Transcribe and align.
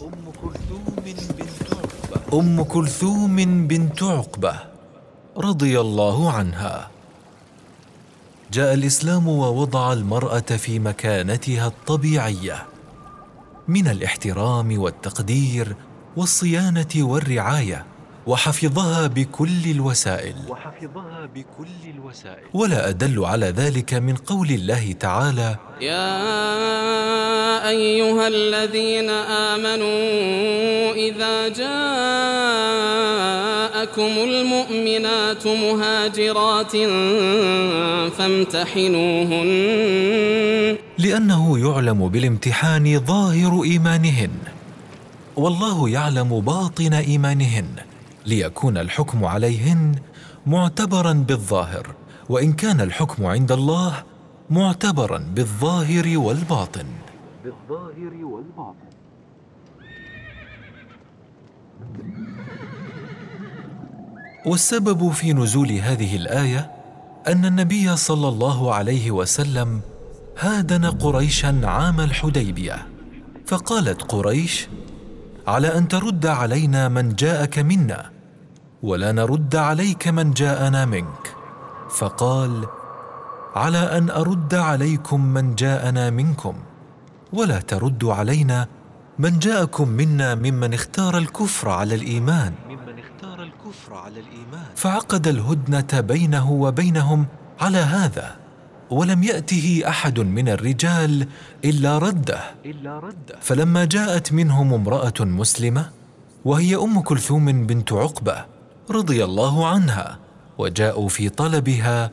أم 0.00 0.32
كلثوم 0.42 0.84
بنت 1.04 1.72
عقبة. 1.72 2.38
أم 2.38 2.62
كلثوم 2.62 3.66
بنت 3.66 4.02
عقبة 4.02 4.54
رضي 5.36 5.80
الله 5.80 6.32
عنها. 6.32 6.90
جاء 8.52 8.74
الإسلام 8.74 9.28
ووضع 9.28 9.92
المرأة 9.92 10.38
في 10.40 10.78
مكانتها 10.78 11.66
الطبيعية. 11.66 12.66
من 13.68 13.88
الاحترام 13.88 14.78
والتقدير 14.78 15.76
والصيانة 16.16 16.94
والرعاية. 16.96 17.84
وحفظها 18.30 19.06
بكل 19.06 19.64
الوسائل. 19.76 20.34
وحفظها 20.48 21.20
بكل 21.34 21.82
الوسائل. 21.94 22.44
ولا 22.54 22.88
أدل 22.88 23.24
على 23.24 23.46
ذلك 23.46 23.94
من 23.94 24.14
قول 24.14 24.50
الله 24.50 24.92
تعالى 24.92 25.56
يا 25.80 26.18
أيها 27.68 28.28
الذين 28.28 29.10
آمنوا 29.50 30.00
إذا 30.94 31.48
جاءكم 31.48 31.72
المؤمنات 34.30 35.46
مهاجرات 35.46 36.74
فامتحنوهن. 38.16 39.50
لأنه 40.98 41.58
يعلم 41.58 42.08
بالامتحان 42.08 43.00
ظاهر 43.06 43.62
إيمانهن. 43.62 44.30
والله 45.36 45.88
يعلم 45.88 46.40
باطن 46.40 46.94
إيمانهن. 46.94 47.89
ليكون 48.26 48.78
الحكم 48.78 49.24
عليهن 49.24 49.94
معتبرا 50.46 51.12
بالظاهر 51.12 51.94
وإن 52.28 52.52
كان 52.52 52.80
الحكم 52.80 53.26
عند 53.26 53.52
الله 53.52 54.02
معتبرا 54.50 55.18
بالظاهر 55.18 56.18
والباطن. 56.18 56.86
بالظاهر 57.44 58.24
والباطن. 58.24 58.90
والسبب 64.46 65.10
في 65.10 65.32
نزول 65.32 65.72
هذه 65.72 66.16
الآية 66.16 66.70
أن 67.28 67.44
النبي 67.44 67.96
صلى 67.96 68.28
الله 68.28 68.74
عليه 68.74 69.10
وسلم 69.10 69.80
هادن 70.38 70.84
قريشا 70.84 71.60
عام 71.64 72.00
الحديبية 72.00 72.86
فقالت 73.46 74.02
قريش 74.02 74.68
على 75.46 75.78
أن 75.78 75.88
ترد 75.88 76.26
علينا 76.26 76.88
من 76.88 77.14
جاءك 77.14 77.58
منا 77.58 78.10
ولا 78.82 79.12
نرد 79.12 79.56
عليك 79.56 80.08
من 80.08 80.32
جاءنا 80.32 80.84
منك. 80.84 81.34
فقال 81.90 82.66
على 83.54 83.78
أن 83.78 84.10
أرد 84.10 84.54
عليكم 84.54 85.24
من 85.24 85.54
جاءنا 85.54 86.10
منكم 86.10 86.54
ولا 87.32 87.60
تردوا 87.60 88.14
علينا 88.14 88.66
من 89.18 89.38
جاءكم 89.38 89.88
منا 89.88 90.34
ممن 90.34 90.74
اختار 90.74 91.18
الكفر 91.18 91.68
على 91.68 91.94
الإيمان. 91.94 92.52
فعقد 94.76 95.28
الهدنة 95.28 96.00
بينه 96.00 96.50
وبينهم 96.50 97.26
على 97.60 97.78
هذا 97.78 98.36
ولم 98.90 99.22
يأته 99.22 99.82
أحد 99.88 100.20
من 100.20 100.48
الرجال 100.48 101.26
إلا 101.64 101.98
رده. 101.98 102.40
فلما 103.40 103.84
جاءت 103.84 104.32
منهم 104.32 104.74
امرأة 104.74 105.14
مسلمة 105.20 105.90
وهي 106.44 106.76
أم 106.76 107.00
كلثوم 107.00 107.66
بنت 107.66 107.92
عقبة 107.92 108.59
رضي 108.90 109.24
الله 109.24 109.66
عنها 109.66 110.18
وجاءوا 110.58 111.08
في 111.08 111.28
طلبها 111.28 112.10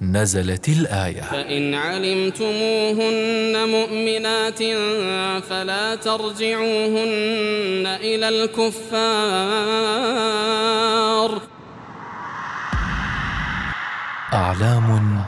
نزلت 0.00 0.68
الآية. 0.68 1.22
فإن 1.22 1.74
علمتموهن 1.74 3.68
مؤمنات 3.68 4.58
فلا 5.42 5.94
ترجعوهن 5.94 7.86
إلى 7.86 8.28
الكفار. 8.28 8.76
أعلام 14.32 15.20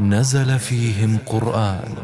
نزل 0.00 0.58
فيهم 0.58 1.18
قرآن. 1.26 1.94